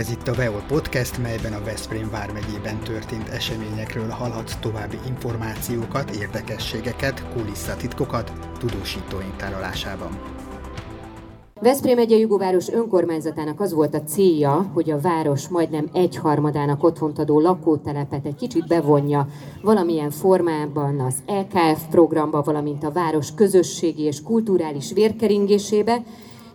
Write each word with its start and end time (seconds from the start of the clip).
Ez 0.00 0.10
itt 0.10 0.28
a 0.28 0.34
Veol 0.34 0.62
Podcast, 0.68 1.18
melyben 1.22 1.52
a 1.52 1.64
Veszprém 1.64 2.10
vármegyében 2.10 2.78
történt 2.78 3.28
eseményekről 3.28 4.08
hallhatsz 4.08 4.56
további 4.60 4.96
információkat, 5.06 6.10
érdekességeket, 6.10 7.32
kulisszatitkokat 7.32 8.32
tudósítóink 8.58 9.36
tárolásában. 9.36 10.18
Veszprém 11.60 11.96
megye 11.96 12.16
Jugóváros 12.16 12.68
önkormányzatának 12.68 13.60
az 13.60 13.72
volt 13.72 13.94
a 13.94 14.02
célja, 14.02 14.70
hogy 14.74 14.90
a 14.90 15.00
város 15.00 15.48
majdnem 15.48 15.88
egyharmadának 15.92 16.84
otthont 16.84 17.18
adó 17.18 17.40
lakótelepet 17.40 18.26
egy 18.26 18.36
kicsit 18.36 18.66
bevonja 18.66 19.26
valamilyen 19.62 20.10
formában 20.10 21.00
az 21.00 21.14
LKF 21.26 21.82
programba, 21.90 22.42
valamint 22.42 22.84
a 22.84 22.92
város 22.92 23.34
közösségi 23.34 24.02
és 24.02 24.22
kulturális 24.22 24.92
vérkeringésébe, 24.92 26.02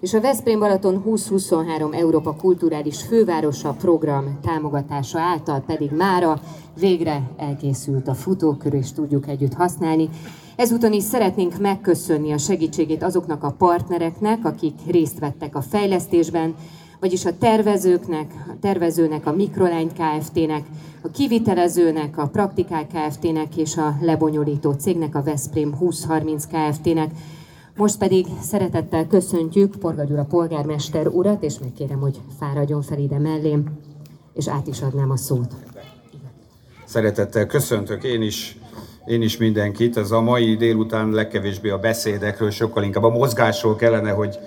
és 0.05 0.13
a 0.13 0.21
Veszprém 0.21 0.59
Balaton 0.59 1.03
2023 1.03 1.93
Európa 1.93 2.35
Kulturális 2.35 3.01
Fővárosa 3.01 3.71
program 3.71 4.39
támogatása 4.41 5.19
által 5.19 5.63
pedig 5.67 5.91
mára 5.91 6.41
végre 6.79 7.21
elkészült 7.37 8.07
a 8.07 8.13
futókör, 8.13 8.73
és 8.73 8.91
tudjuk 8.91 9.27
együtt 9.27 9.53
használni. 9.53 10.09
Ezúton 10.55 10.93
is 10.93 11.03
szeretnénk 11.03 11.59
megköszönni 11.59 12.31
a 12.31 12.37
segítségét 12.37 13.03
azoknak 13.03 13.43
a 13.43 13.55
partnereknek, 13.57 14.45
akik 14.45 14.73
részt 14.87 15.19
vettek 15.19 15.55
a 15.55 15.61
fejlesztésben, 15.61 16.55
vagyis 16.99 17.25
a 17.25 17.37
tervezőknek, 17.37 18.31
a 18.47 18.59
tervezőnek, 18.61 19.25
a 19.25 19.35
Mikrolány 19.35 19.91
Kft-nek, 19.93 20.63
a 21.01 21.09
kivitelezőnek, 21.09 22.17
a 22.17 22.27
Praktikál 22.27 22.87
Kft-nek 22.87 23.57
és 23.57 23.77
a 23.77 23.97
lebonyolító 24.01 24.71
cégnek, 24.71 25.15
a 25.15 25.23
Veszprém 25.23 25.71
2030 25.79 26.45
Kft-nek, 26.45 27.11
most 27.75 27.97
pedig 27.97 28.25
szeretettel 28.41 29.07
köszöntjük 29.07 29.75
Porga 29.75 30.03
Gyula 30.03 30.23
polgármester 30.23 31.07
urat, 31.07 31.43
és 31.43 31.59
megkérem, 31.59 31.99
hogy 31.99 32.19
fáradjon 32.39 32.81
fel 32.81 32.99
ide 32.99 33.19
mellém, 33.19 33.79
és 34.33 34.47
át 34.47 34.67
is 34.67 34.81
adnám 34.81 35.11
a 35.11 35.17
szót. 35.17 35.53
Szeretettel 36.85 37.45
köszöntök 37.45 38.03
én 38.03 38.21
is, 38.21 38.57
én 39.05 39.21
is 39.21 39.37
mindenkit. 39.37 39.97
Ez 39.97 40.11
a 40.11 40.21
mai 40.21 40.55
délután 40.55 41.09
legkevésbé 41.09 41.69
a 41.69 41.77
beszédekről, 41.77 42.51
sokkal 42.51 42.83
inkább 42.83 43.03
a 43.03 43.09
mozgásról 43.09 43.75
kellene, 43.75 44.11
hogy 44.11 44.39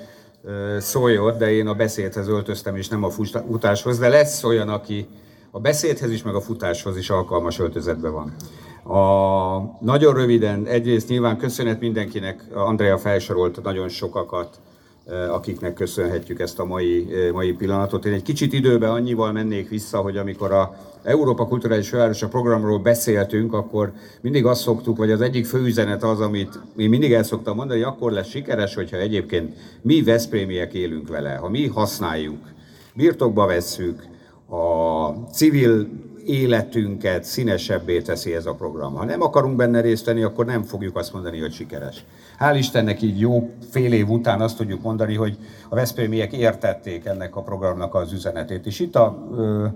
szóljon, 0.78 1.38
de 1.38 1.50
én 1.50 1.66
a 1.66 1.74
beszédhez 1.74 2.28
öltöztem, 2.28 2.76
és 2.76 2.88
nem 2.88 3.04
a 3.04 3.10
futáshoz, 3.10 3.98
de 3.98 4.08
lesz 4.08 4.44
olyan, 4.44 4.68
aki 4.68 5.06
a 5.50 5.60
beszédhez 5.60 6.10
is, 6.10 6.22
meg 6.22 6.34
a 6.34 6.40
futáshoz 6.40 6.96
is 6.96 7.10
alkalmas 7.10 7.58
öltözetben 7.58 8.12
van. 8.12 8.34
A, 8.82 9.58
nagyon 9.80 10.14
röviden, 10.14 10.66
egyrészt 10.66 11.08
nyilván 11.08 11.36
köszönet 11.36 11.80
mindenkinek, 11.80 12.44
Andrea 12.54 12.98
felsorolt 12.98 13.62
nagyon 13.62 13.88
sokakat, 13.88 14.60
eh, 15.06 15.34
akiknek 15.34 15.74
köszönhetjük 15.74 16.40
ezt 16.40 16.58
a 16.58 16.64
mai, 16.64 17.06
eh, 17.12 17.32
mai 17.32 17.52
pillanatot. 17.52 18.04
Én 18.04 18.12
egy 18.12 18.22
kicsit 18.22 18.52
időben 18.52 18.90
annyival 18.90 19.32
mennék 19.32 19.68
vissza, 19.68 19.98
hogy 19.98 20.16
amikor 20.16 20.52
a 20.52 20.76
Európa 21.02 21.46
Kulturális 21.46 21.88
Fővárosa 21.88 22.28
programról 22.28 22.78
beszéltünk, 22.78 23.52
akkor 23.52 23.92
mindig 24.20 24.46
azt 24.46 24.60
szoktuk, 24.60 24.96
vagy 24.96 25.10
az 25.10 25.20
egyik 25.20 25.46
fő 25.46 25.64
üzenet 25.64 26.02
az, 26.02 26.20
amit 26.20 26.60
én 26.76 26.88
mindig 26.88 27.12
el 27.12 27.22
szoktam 27.22 27.56
mondani, 27.56 27.80
hogy 27.80 27.88
akkor 27.88 28.12
lesz 28.12 28.28
sikeres, 28.28 28.74
hogyha 28.74 28.96
egyébként 28.96 29.56
mi 29.82 30.02
Veszprémiek 30.02 30.74
élünk 30.74 31.08
vele, 31.08 31.34
ha 31.34 31.48
mi 31.48 31.66
használjuk, 31.66 32.38
birtokba 32.94 33.46
vesszük, 33.46 34.06
a 34.48 35.08
civil 35.32 35.88
életünket 36.28 37.24
színesebbé 37.24 38.00
teszi 38.00 38.34
ez 38.34 38.46
a 38.46 38.54
program. 38.54 38.94
Ha 38.94 39.04
nem 39.04 39.22
akarunk 39.22 39.56
benne 39.56 39.80
részt 39.80 40.04
venni, 40.04 40.22
akkor 40.22 40.46
nem 40.46 40.62
fogjuk 40.62 40.96
azt 40.96 41.12
mondani, 41.12 41.40
hogy 41.40 41.52
sikeres. 41.52 42.04
Hál' 42.38 42.56
Istennek 42.58 43.02
így 43.02 43.20
jó 43.20 43.50
fél 43.70 43.92
év 43.92 44.08
után 44.08 44.40
azt 44.40 44.56
tudjuk 44.56 44.82
mondani, 44.82 45.14
hogy 45.14 45.38
a 45.68 45.74
Veszprémiek 45.74 46.32
értették 46.32 47.04
ennek 47.04 47.36
a 47.36 47.42
programnak 47.42 47.94
az 47.94 48.12
üzenetét. 48.12 48.66
És 48.66 48.80
itt 48.80 48.96
a 48.96 49.28
ö, 49.36 49.66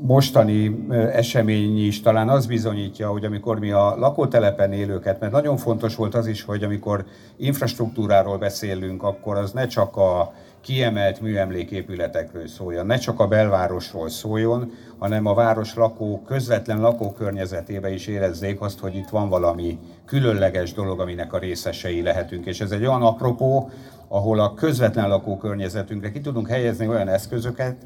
mostani 0.00 0.86
esemény 1.12 1.86
is 1.86 2.00
talán 2.00 2.28
az 2.28 2.46
bizonyítja, 2.46 3.08
hogy 3.08 3.24
amikor 3.24 3.58
mi 3.58 3.70
a 3.70 3.94
lakótelepen 3.96 4.72
élőket, 4.72 5.20
mert 5.20 5.32
nagyon 5.32 5.56
fontos 5.56 5.96
volt 5.96 6.14
az 6.14 6.26
is, 6.26 6.42
hogy 6.42 6.62
amikor 6.62 7.04
infrastruktúráról 7.36 8.38
beszélünk, 8.38 9.02
akkor 9.02 9.36
az 9.36 9.52
ne 9.52 9.66
csak 9.66 9.96
a 9.96 10.32
kiemelt 10.60 11.20
műemléképületekről 11.20 12.46
szóljon, 12.46 12.86
ne 12.86 12.96
csak 12.96 13.20
a 13.20 13.26
belvárosról 13.26 14.08
szóljon, 14.08 14.72
hanem 14.98 15.26
a 15.26 15.34
város 15.34 15.74
lakó, 15.74 16.22
közvetlen 16.26 16.80
lakókörnyezetébe 16.80 17.92
is 17.92 18.06
érezzék 18.06 18.60
azt, 18.60 18.78
hogy 18.78 18.94
itt 18.94 19.08
van 19.08 19.28
valami 19.28 19.78
különleges 20.04 20.72
dolog, 20.72 21.00
aminek 21.00 21.32
a 21.32 21.38
részesei 21.38 22.02
lehetünk. 22.02 22.46
És 22.46 22.60
ez 22.60 22.70
egy 22.70 22.86
olyan 22.86 23.02
apropó, 23.02 23.70
ahol 24.08 24.40
a 24.40 24.54
közvetlen 24.54 25.08
lakókörnyezetünkre 25.08 26.10
ki 26.10 26.20
tudunk 26.20 26.48
helyezni 26.48 26.88
olyan 26.88 27.08
eszközöket, 27.08 27.76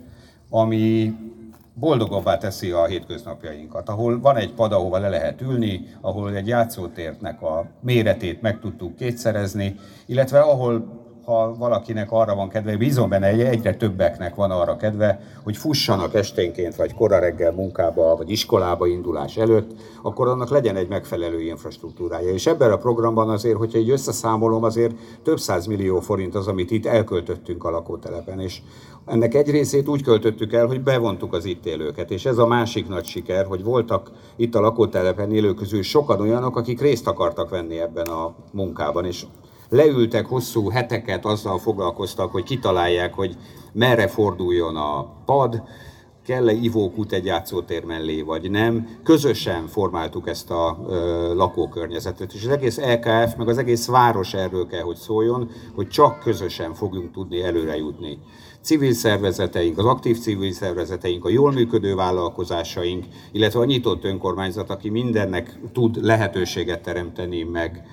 ami 0.50 1.14
boldogabbá 1.74 2.38
teszi 2.38 2.70
a 2.70 2.84
hétköznapjainkat, 2.84 3.88
ahol 3.88 4.20
van 4.20 4.36
egy 4.36 4.52
pad, 4.52 4.72
ahova 4.72 4.98
le 4.98 5.08
lehet 5.08 5.40
ülni, 5.40 5.86
ahol 6.00 6.34
egy 6.34 6.46
játszótérnek 6.46 7.42
a 7.42 7.66
méretét 7.80 8.42
meg 8.42 8.60
tudtuk 8.60 8.96
kétszerezni, 8.96 9.76
illetve 10.06 10.40
ahol 10.40 11.00
ha 11.24 11.54
valakinek 11.58 12.12
arra 12.12 12.34
van 12.34 12.48
kedve, 12.48 12.76
bízom 12.76 13.08
benne, 13.08 13.26
egyre 13.26 13.74
többeknek 13.74 14.34
van 14.34 14.50
arra 14.50 14.76
kedve, 14.76 15.20
hogy 15.44 15.56
fussanak 15.56 16.14
esténként, 16.14 16.76
vagy 16.76 16.94
kora 16.94 17.18
reggel 17.18 17.52
munkába, 17.52 18.16
vagy 18.16 18.30
iskolába 18.30 18.86
indulás 18.86 19.36
előtt, 19.36 19.70
akkor 20.02 20.28
annak 20.28 20.50
legyen 20.50 20.76
egy 20.76 20.88
megfelelő 20.88 21.40
infrastruktúrája. 21.40 22.32
És 22.32 22.46
ebben 22.46 22.72
a 22.72 22.76
programban 22.76 23.28
azért, 23.30 23.56
hogyha 23.56 23.78
így 23.78 23.90
összeszámolom, 23.90 24.64
azért 24.64 24.94
több 25.22 25.38
száz 25.38 25.66
millió 25.66 26.00
forint 26.00 26.34
az, 26.34 26.46
amit 26.46 26.70
itt 26.70 26.86
elköltöttünk 26.86 27.64
a 27.64 27.70
lakótelepen. 27.70 28.40
És 28.40 28.60
ennek 29.06 29.34
egy 29.34 29.50
részét 29.50 29.88
úgy 29.88 30.02
költöttük 30.02 30.52
el, 30.52 30.66
hogy 30.66 30.80
bevontuk 30.80 31.32
az 31.32 31.44
itt 31.44 31.66
élőket. 31.66 32.10
És 32.10 32.24
ez 32.24 32.38
a 32.38 32.46
másik 32.46 32.88
nagy 32.88 33.04
siker, 33.04 33.46
hogy 33.46 33.62
voltak 33.62 34.10
itt 34.36 34.54
a 34.54 34.60
lakótelepen 34.60 35.32
élők 35.32 35.56
közül 35.56 35.82
sokan 35.82 36.20
olyanok, 36.20 36.56
akik 36.56 36.80
részt 36.80 37.06
akartak 37.06 37.50
venni 37.50 37.80
ebben 37.80 38.06
a 38.06 38.34
munkában. 38.52 39.04
És 39.04 39.24
leültek 39.72 40.26
hosszú 40.26 40.70
heteket, 40.70 41.24
azzal 41.24 41.58
foglalkoztak, 41.58 42.32
hogy 42.32 42.42
kitalálják, 42.42 43.14
hogy 43.14 43.36
merre 43.72 44.08
forduljon 44.08 44.76
a 44.76 45.06
pad, 45.24 45.62
kell-e 46.24 46.52
ivókút 46.52 47.12
egy 47.12 47.24
játszótér 47.24 47.84
mellé, 47.84 48.22
vagy 48.22 48.50
nem. 48.50 48.88
Közösen 49.04 49.66
formáltuk 49.66 50.28
ezt 50.28 50.50
a 50.50 50.78
ö, 50.88 51.34
lakókörnyezetet, 51.34 52.32
és 52.32 52.44
az 52.44 52.50
egész 52.50 52.78
LKF, 52.78 53.36
meg 53.36 53.48
az 53.48 53.58
egész 53.58 53.86
város 53.86 54.34
erről 54.34 54.66
kell, 54.66 54.82
hogy 54.82 54.96
szóljon, 54.96 55.50
hogy 55.74 55.88
csak 55.88 56.18
közösen 56.18 56.74
fogunk 56.74 57.12
tudni 57.12 57.42
előre 57.42 57.76
jutni. 57.76 58.18
Civil 58.62 58.92
szervezeteink, 58.92 59.78
az 59.78 59.84
aktív 59.84 60.18
civil 60.18 60.52
szervezeteink, 60.52 61.24
a 61.24 61.28
jól 61.28 61.52
működő 61.52 61.94
vállalkozásaink, 61.94 63.04
illetve 63.32 63.60
a 63.60 63.64
nyitott 63.64 64.04
önkormányzat, 64.04 64.70
aki 64.70 64.88
mindennek 64.88 65.58
tud 65.72 66.04
lehetőséget 66.04 66.82
teremteni, 66.82 67.42
meg 67.42 67.86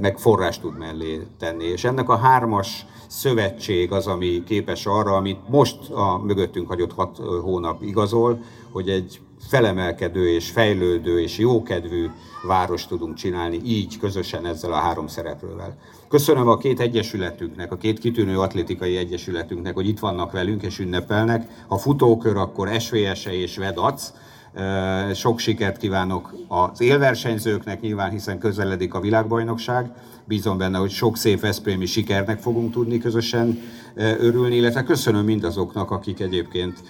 meg 0.00 0.18
forrás 0.18 0.60
tud 0.60 0.78
mellé 0.78 1.20
tenni. 1.38 1.64
És 1.64 1.84
ennek 1.84 2.08
a 2.08 2.16
hármas 2.16 2.86
szövetség 3.06 3.92
az, 3.92 4.06
ami 4.06 4.42
képes 4.46 4.86
arra, 4.86 5.16
amit 5.16 5.48
most 5.48 5.90
a 5.90 6.18
mögöttünk 6.24 6.68
hagyott 6.68 6.92
hat 6.92 7.16
hónap 7.42 7.82
igazol, 7.82 8.38
hogy 8.70 8.88
egy 8.88 9.20
felemelkedő 9.48 10.28
és 10.28 10.50
fejlődő 10.50 11.20
és 11.20 11.38
jókedvű 11.38 12.06
város 12.46 12.86
tudunk 12.86 13.14
csinálni 13.14 13.60
így 13.64 13.98
közösen 13.98 14.46
ezzel 14.46 14.72
a 14.72 14.76
három 14.76 15.06
szereplővel. 15.06 15.76
Köszönöm 16.08 16.48
a 16.48 16.56
két 16.56 16.80
egyesületünknek, 16.80 17.72
a 17.72 17.76
két 17.76 17.98
kitűnő 17.98 18.38
atlétikai 18.38 18.96
egyesületünknek, 18.96 19.74
hogy 19.74 19.88
itt 19.88 19.98
vannak 19.98 20.32
velünk 20.32 20.62
és 20.62 20.78
ünnepelnek. 20.78 21.64
Ha 21.68 21.78
futókör, 21.78 22.36
akkor 22.36 22.80
SVS-e 22.80 23.32
és 23.32 23.56
VEDAC, 23.56 24.12
sok 25.14 25.38
sikert 25.38 25.76
kívánok 25.76 26.34
az 26.48 26.80
élversenyzőknek 26.80 27.80
nyilván, 27.80 28.10
hiszen 28.10 28.38
közeledik 28.38 28.94
a 28.94 29.00
világbajnokság. 29.00 29.90
Bízom 30.24 30.58
benne, 30.58 30.78
hogy 30.78 30.90
sok 30.90 31.16
szép 31.16 31.40
Veszprémi 31.40 31.86
sikernek 31.86 32.40
fogunk 32.40 32.72
tudni 32.72 32.98
közösen 32.98 33.58
örülni, 33.96 34.56
illetve 34.56 34.82
köszönöm 34.82 35.24
mindazoknak, 35.24 35.90
akik 35.90 36.20
egyébként 36.20 36.82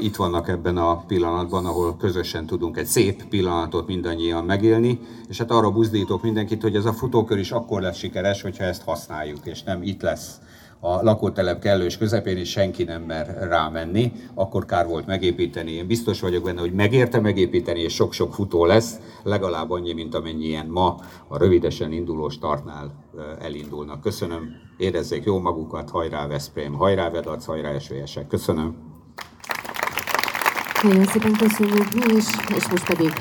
itt 0.00 0.16
vannak 0.16 0.48
ebben 0.48 0.76
a 0.76 0.96
pillanatban, 0.96 1.66
ahol 1.66 1.96
közösen 1.96 2.46
tudunk 2.46 2.76
egy 2.76 2.86
szép 2.86 3.24
pillanatot 3.28 3.86
mindannyian 3.86 4.44
megélni, 4.44 5.00
és 5.28 5.38
hát 5.38 5.50
arra 5.50 5.70
buzdítok 5.70 6.22
mindenkit, 6.22 6.62
hogy 6.62 6.76
ez 6.76 6.84
a 6.84 6.92
futókör 6.92 7.38
is 7.38 7.50
akkor 7.50 7.80
lesz 7.80 7.96
sikeres, 7.96 8.42
hogyha 8.42 8.64
ezt 8.64 8.82
használjuk, 8.82 9.46
és 9.46 9.62
nem 9.62 9.82
itt 9.82 10.02
lesz 10.02 10.40
a 10.80 11.02
lakótelep 11.02 11.60
kellős 11.60 11.98
közepén, 11.98 12.36
és 12.36 12.50
senki 12.50 12.82
nem 12.82 13.02
mer 13.02 13.48
rámenni, 13.48 14.12
akkor 14.34 14.64
kár 14.64 14.86
volt 14.86 15.06
megépíteni. 15.06 15.70
Én 15.70 15.86
biztos 15.86 16.20
vagyok 16.20 16.44
benne, 16.44 16.60
hogy 16.60 16.72
megérte 16.72 17.20
megépíteni, 17.20 17.80
és 17.80 17.94
sok-sok 17.94 18.34
futó 18.34 18.64
lesz, 18.64 19.00
legalább 19.22 19.70
annyi, 19.70 19.92
mint 19.92 20.14
amennyien 20.14 20.66
ma 20.66 20.96
a 21.28 21.38
rövidesen 21.38 21.92
induló 21.92 22.28
startnál 22.28 23.08
elindulnak. 23.40 24.00
Köszönöm, 24.00 24.48
érezzék 24.76 25.24
jó 25.24 25.38
magukat, 25.38 25.90
hajrá 25.90 26.26
Veszprém, 26.26 26.72
hajrá 26.72 27.10
Vedac, 27.10 27.44
hajrá 27.44 27.78
SVS-ek. 27.78 28.26
Köszönöm. 28.26 28.76
Nagyon 30.82 31.04
szépen 31.04 31.32
köszönjük 31.32 31.94
mi 31.94 32.14
is, 32.14 32.26
és 32.56 32.68
most 32.70 32.86
pedig 32.86 33.12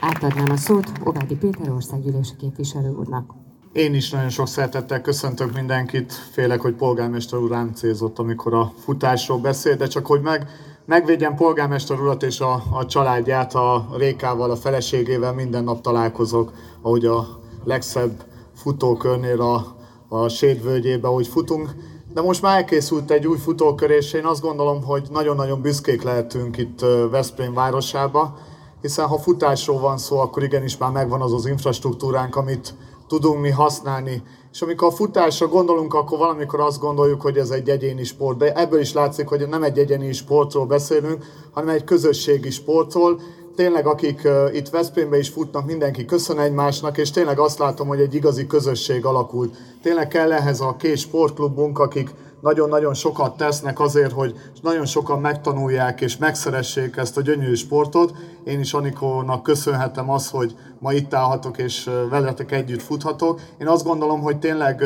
átadnám 0.00 0.50
a 0.50 0.56
szót 0.56 0.92
Ovádi 1.04 1.36
Péter 1.36 1.70
országgyűlési 1.70 2.36
képviselő 2.36 2.88
úrnak. 2.88 3.41
Én 3.72 3.94
is 3.94 4.10
nagyon 4.10 4.28
sok 4.28 4.48
szeretettel 4.48 5.00
köszöntök 5.00 5.54
mindenkit. 5.54 6.12
Félek, 6.12 6.60
hogy 6.60 6.74
polgármester 6.74 7.38
úr 7.38 7.50
rám 7.50 7.72
célzott, 7.74 8.18
amikor 8.18 8.54
a 8.54 8.72
futásról 8.84 9.38
beszél, 9.38 9.76
de 9.76 9.86
csak 9.86 10.06
hogy 10.06 10.20
meg 10.20 10.48
megvédjem 10.86 11.34
polgármester 11.34 12.00
urat 12.00 12.22
és 12.22 12.40
a, 12.40 12.62
a 12.72 12.86
családját, 12.86 13.54
a 13.54 13.88
Rékával, 13.96 14.50
a 14.50 14.56
feleségével 14.56 15.32
minden 15.32 15.64
nap 15.64 15.80
találkozok, 15.80 16.52
ahogy 16.82 17.04
a 17.04 17.26
legszebb 17.64 18.24
futókörnél 18.54 19.40
a, 19.40 19.76
a 20.08 20.28
sédvölgyébe, 20.28 21.08
ahogy 21.08 21.26
futunk. 21.26 21.70
De 22.14 22.20
most 22.20 22.42
már 22.42 22.56
elkészült 22.56 23.10
egy 23.10 23.26
új 23.26 23.38
futókör, 23.38 23.90
és 23.90 24.12
én 24.12 24.24
azt 24.24 24.42
gondolom, 24.42 24.84
hogy 24.84 25.08
nagyon-nagyon 25.10 25.60
büszkék 25.60 26.02
lehetünk 26.02 26.56
itt 26.56 26.80
Veszprém 27.10 27.54
városába, 27.54 28.38
hiszen 28.80 29.06
ha 29.06 29.18
futásról 29.18 29.80
van 29.80 29.98
szó, 29.98 30.18
akkor 30.18 30.42
igenis 30.42 30.76
már 30.76 30.90
megvan 30.90 31.20
az 31.20 31.32
az 31.32 31.46
infrastruktúránk, 31.46 32.36
amit 32.36 32.74
tudunk 33.12 33.40
mi 33.40 33.50
használni. 33.50 34.22
És 34.52 34.62
amikor 34.62 34.88
a 34.88 34.90
futásra 34.90 35.48
gondolunk, 35.48 35.94
akkor 35.94 36.18
valamikor 36.18 36.60
azt 36.60 36.80
gondoljuk, 36.80 37.20
hogy 37.20 37.36
ez 37.36 37.50
egy 37.50 37.68
egyéni 37.68 38.04
sport, 38.04 38.38
de 38.38 38.54
ebből 38.54 38.80
is 38.80 38.92
látszik, 38.92 39.28
hogy 39.28 39.48
nem 39.48 39.62
egy 39.62 39.78
egyéni 39.78 40.12
sportról 40.12 40.66
beszélünk, 40.66 41.24
hanem 41.50 41.68
egy 41.68 41.84
közösségi 41.84 42.50
sportról. 42.50 43.20
Tényleg, 43.56 43.86
akik 43.86 44.28
itt 44.52 44.68
Veszprémbe 44.68 45.18
is 45.18 45.28
futnak, 45.28 45.66
mindenki 45.66 46.04
köszön 46.04 46.38
egymásnak, 46.38 46.98
és 46.98 47.10
tényleg 47.10 47.38
azt 47.38 47.58
látom, 47.58 47.88
hogy 47.88 48.00
egy 48.00 48.14
igazi 48.14 48.46
közösség 48.46 49.04
alakult. 49.04 49.56
Tényleg 49.82 50.08
kell 50.08 50.32
ehhez 50.32 50.60
a 50.60 50.76
két 50.78 50.96
sportklubunk, 50.96 51.78
akik 51.78 52.10
nagyon-nagyon 52.40 52.94
sokat 52.94 53.36
tesznek 53.36 53.80
azért, 53.80 54.12
hogy 54.12 54.34
nagyon 54.62 54.86
sokan 54.86 55.20
megtanulják 55.20 56.00
és 56.00 56.16
megszeressék 56.16 56.96
ezt 56.96 57.16
a 57.16 57.20
gyönyörű 57.20 57.54
sportot. 57.54 58.12
Én 58.44 58.60
is 58.60 58.72
Anikónak 58.72 59.42
köszönhetem 59.42 60.10
azt, 60.10 60.30
hogy 60.30 60.56
ma 60.78 60.92
itt 60.92 61.14
állhatok 61.14 61.58
és 61.58 61.90
veletek 62.10 62.52
együtt 62.52 62.82
futhatok. 62.82 63.40
Én 63.58 63.68
azt 63.68 63.84
gondolom, 63.84 64.20
hogy 64.20 64.38
tényleg 64.38 64.84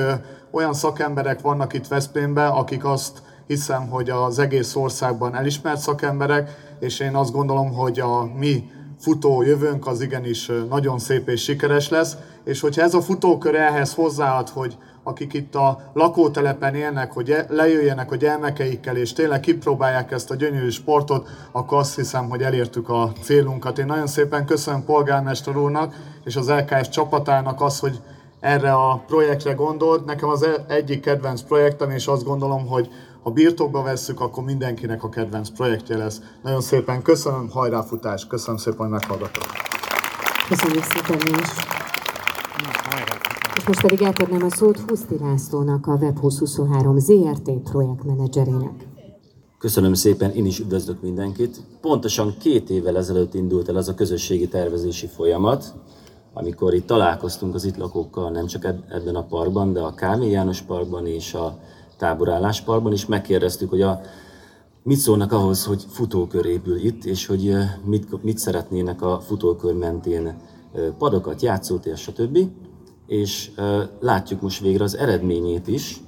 olyan 0.51 0.75
szakemberek 0.75 1.41
vannak 1.41 1.73
itt 1.73 1.89
Veszprémben, 1.89 2.51
akik 2.51 2.85
azt 2.85 3.23
hiszem, 3.47 3.89
hogy 3.89 4.11
az 4.11 4.39
egész 4.39 4.75
országban 4.75 5.35
elismert 5.35 5.81
szakemberek, 5.81 6.66
és 6.79 7.01
én 7.01 7.15
azt 7.15 7.33
gondolom, 7.33 7.73
hogy 7.73 8.01
a 8.01 8.31
mi 8.39 8.71
futó 8.99 9.43
jövőnk 9.43 9.87
az 9.87 10.01
igenis 10.01 10.51
nagyon 10.69 10.99
szép 10.99 11.29
és 11.29 11.43
sikeres 11.43 11.89
lesz, 11.89 12.17
és 12.45 12.61
hogyha 12.61 12.83
ez 12.83 12.95
a 12.95 13.01
futókör 13.01 13.55
ehhez 13.55 13.95
hozzáad, 13.95 14.49
hogy 14.49 14.77
akik 15.03 15.33
itt 15.33 15.55
a 15.55 15.91
lakótelepen 15.93 16.75
élnek, 16.75 17.13
hogy 17.13 17.31
e- 17.31 17.47
lejöjjenek 17.49 18.13
a 18.13 18.17
gyermekeikkel, 18.17 18.97
és 18.97 19.13
tényleg 19.13 19.41
kipróbálják 19.41 20.13
ezt 20.13 20.31
a 20.31 20.35
gyönyörű 20.35 20.69
sportot, 20.69 21.29
akkor 21.53 21.79
azt 21.79 21.95
hiszem, 21.95 22.29
hogy 22.29 22.43
elértük 22.43 22.89
a 22.89 23.13
célunkat. 23.23 23.79
Én 23.79 23.87
nagyon 23.87 24.07
szépen 24.07 24.47
köszönöm 24.47 24.85
polgármester 24.85 25.57
úrnak 25.57 25.95
és 26.25 26.37
az 26.37 26.51
LKS 26.51 26.89
csapatának 26.89 27.61
az, 27.61 27.79
hogy 27.79 28.01
erre 28.41 28.73
a 28.73 29.03
projektre 29.07 29.53
gondolt. 29.53 30.05
Nekem 30.05 30.29
az 30.29 30.43
e- 30.43 30.65
egyik 30.69 31.01
kedvenc 31.01 31.43
projektem, 31.43 31.91
és 31.91 32.07
azt 32.07 32.25
gondolom, 32.25 32.67
hogy 32.67 32.89
ha 33.27 33.33
birtokba 33.33 33.83
vesszük, 33.83 34.21
akkor 34.21 34.45
mindenkinek 34.45 35.05
a 35.05 35.09
kedvenc 35.09 35.49
projektje 35.49 35.97
lesz. 35.97 36.21
Nagyon 36.43 36.61
szépen 36.61 37.03
köszönöm, 37.03 37.49
hajráfutás, 37.51 38.27
köszönöm 38.27 38.57
szépen, 38.57 38.79
hogy 38.79 38.89
meghallgatok. 38.89 39.43
Köszönjük 40.49 40.85
szépen 40.85 41.35
is. 41.41 41.49
És 43.57 43.67
most 43.67 43.81
pedig 43.81 44.03
átadnám 44.03 44.43
a 44.43 44.51
szót 44.51 44.79
Huszti 44.79 45.19
Lászlónak, 45.21 45.87
a 45.87 45.99
Web2023 45.99 46.97
ZRT 46.99 47.71
projektmenedzserének. 47.71 48.89
Köszönöm 49.59 49.95
szépen, 49.95 50.31
én 50.31 50.47
is 50.47 50.59
üdvözlök 50.59 51.03
mindenkit. 51.03 51.61
Pontosan 51.81 52.35
két 52.39 52.71
évvel 52.71 52.97
ezelőtt 52.97 53.35
indult 53.35 53.69
el 53.69 53.77
az 53.77 53.89
a 53.89 53.95
közösségi 53.95 54.49
tervezési 54.49 55.07
folyamat, 55.07 55.75
amikor 56.33 56.75
itt 56.75 56.87
találkoztunk 56.87 57.55
az 57.55 57.65
itt 57.65 57.77
lakókkal, 57.77 58.31
nem 58.31 58.47
csak 58.47 58.65
ebben 58.89 59.15
a 59.15 59.25
parkban, 59.25 59.73
de 59.73 59.81
a 59.81 59.95
Kámi 59.95 60.31
János 60.31 60.61
parkban 60.61 61.07
és 61.07 61.35
a 61.35 61.59
táborállás 61.99 62.61
parkban 62.61 62.93
is 62.93 63.07
megkérdeztük, 63.07 63.71
hogy 63.71 63.83
a, 63.83 64.01
mit 64.83 64.99
szólnak 64.99 65.33
ahhoz, 65.33 65.65
hogy 65.65 65.85
futókör 65.89 66.47
épül 66.47 66.77
itt, 66.77 67.05
és 67.05 67.27
hogy 67.27 67.55
mit, 67.85 68.23
mit 68.23 68.39
szeretnének 68.39 69.03
a 69.03 69.21
futókör 69.21 69.75
mentén 69.75 70.37
padokat, 70.99 71.43
játszótér, 71.43 71.97
stb 71.97 72.39
és 73.07 73.51
látjuk 74.01 74.41
most 74.41 74.61
végre 74.61 74.85
az 74.85 74.97
eredményét 74.97 75.67
is. 75.67 76.01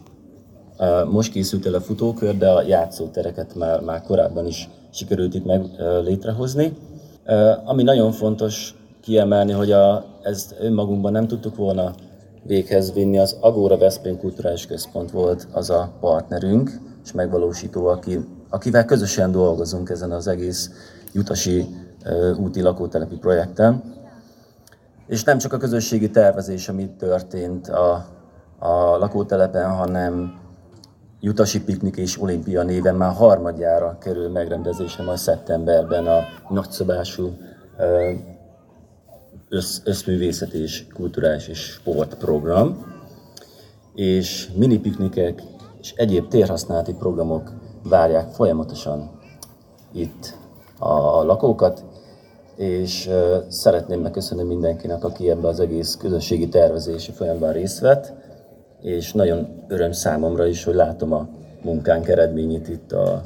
Most 1.11 1.33
készült 1.33 1.67
el 1.67 1.75
a 1.75 1.81
futókör, 1.81 2.37
de 2.37 2.51
a 2.51 2.63
játszótereket 2.63 3.55
már, 3.55 3.81
már 3.81 4.03
korábban 4.03 4.47
is 4.47 4.69
sikerült 4.93 5.35
itt 5.35 5.45
meg 5.45 5.65
létrehozni. 6.05 6.77
Ami 7.65 7.83
nagyon 7.83 8.13
fontos 8.13 8.75
kiemelni, 9.01 9.53
hogy 9.53 9.73
a, 9.73 10.05
ezt 10.23 10.55
önmagunkban 10.61 11.13
nem 11.13 11.27
tudtuk 11.27 11.57
volna 11.57 11.95
véghez 12.43 12.93
vinni, 12.93 13.19
az 13.19 13.37
Agóra 13.41 13.79
Veszprém 13.79 14.19
Kulturális 14.19 14.67
Központ 14.67 15.11
volt 15.11 15.47
az 15.53 15.71
a 15.71 15.93
partnerünk 16.01 16.71
és 17.05 17.13
megvalósító, 17.13 17.87
aki, 17.87 18.21
akivel 18.49 18.85
közösen 18.85 19.31
dolgozunk 19.31 19.91
ezen 19.91 20.11
az 20.11 20.27
egész 20.27 20.71
jutasi 21.13 21.67
úti 22.37 22.63
lakótelepi 22.63 23.17
projekten. 23.17 23.97
És 25.07 25.25
nem 25.25 25.39
csak 25.39 25.53
a 25.53 25.57
közösségi 25.57 26.11
tervezés, 26.11 26.69
ami 26.69 26.91
történt 26.99 27.69
a, 27.69 28.07
a 28.59 28.97
lakótelepen, 28.99 29.71
hanem 29.71 30.39
Jutasi 31.21 31.65
Piknik 31.65 31.97
és 31.97 32.21
Olimpia 32.21 32.63
néven 32.63 32.95
már 32.95 33.15
harmadjára 33.15 33.99
kerül 34.01 34.29
megrendezésre 34.29 35.05
majd 35.05 35.19
szeptemberben 35.19 36.07
a 36.07 36.21
nagyszabású 36.49 37.37
össz, 39.49 39.81
összművészet 39.85 40.53
és 40.53 40.87
kulturális 40.95 41.49
és 41.49 41.59
sportprogram. 41.59 42.97
És 43.95 44.49
mini 44.55 44.79
piknikek 44.79 45.43
és 45.81 45.93
egyéb 45.97 46.29
térhasználati 46.29 46.93
programok 46.93 47.53
várják 47.83 48.31
folyamatosan 48.31 49.11
itt 49.93 50.37
a 50.79 51.25
lakókat, 51.25 51.85
és 52.57 53.11
szeretném 53.49 54.01
megköszönni 54.01 54.43
mindenkinek, 54.43 55.05
aki 55.05 55.31
ebbe 55.31 55.49
az 55.49 55.61
egész 55.61 55.97
közösségi 55.97 56.49
tervezési 56.49 57.13
folyamatban 57.13 57.53
részt 57.53 57.81
vett, 57.81 58.13
és 58.83 59.13
nagyon 59.13 59.65
öröm 59.69 59.93
számomra 59.93 60.47
is, 60.47 60.65
hogy 60.65 60.75
látom 60.75 61.13
a 61.13 61.29
munkánk 61.63 62.09
eredményét 62.09 62.69
itt 62.69 62.93
a 62.93 63.25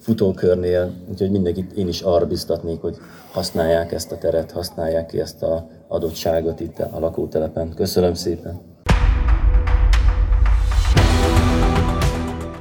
futókörnél, 0.00 0.92
úgyhogy 1.10 1.30
mindenkit 1.30 1.72
én 1.72 1.88
is 1.88 2.00
arra 2.00 2.26
biztatnék, 2.26 2.80
hogy 2.80 2.96
használják 3.32 3.92
ezt 3.92 4.12
a 4.12 4.18
teret, 4.18 4.50
használják 4.50 5.06
ki 5.06 5.20
ezt 5.20 5.42
a 5.42 5.68
adottságot 5.88 6.60
itt 6.60 6.78
a 6.78 6.98
lakótelepen. 6.98 7.74
Köszönöm 7.74 8.14
szépen! 8.14 8.76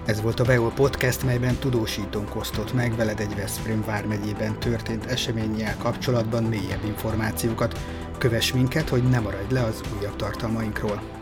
Ez 0.06 0.22
volt 0.22 0.40
a 0.40 0.44
Beol 0.44 0.72
Podcast, 0.76 1.26
melyben 1.26 1.56
tudósítónk 1.56 2.36
osztott 2.36 2.74
meg 2.74 2.96
veled 2.96 3.20
egy 3.20 3.36
Veszprém 3.36 3.84
vármegyében 3.86 4.60
történt 4.60 5.06
eseménnyel 5.06 5.76
kapcsolatban 5.78 6.44
mélyebb 6.44 6.84
információkat. 6.86 7.78
Kövess 8.18 8.54
minket, 8.54 8.90
hogy 8.90 9.04
ne 9.04 9.20
maradj 9.20 9.54
le 9.54 9.64
az 9.64 9.82
újabb 10.00 10.16
tartalmainkról. 10.16 11.17